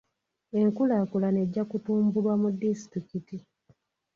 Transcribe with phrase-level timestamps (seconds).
[0.59, 3.37] Enkulaakulana ejja kutumbulwa mu disitulikiti.